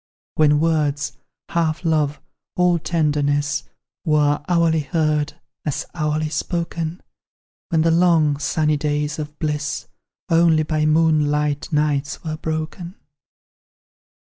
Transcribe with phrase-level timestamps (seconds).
[0.33, 1.15] "When words,
[1.49, 2.19] half love,
[2.55, 3.65] all tenderness,
[4.03, 7.01] Were hourly heard, as hourly spoken,
[7.69, 9.85] When the long, sunny days of bliss
[10.27, 12.95] Only by moonlight nights were broken.